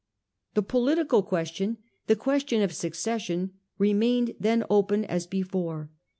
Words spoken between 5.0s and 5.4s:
as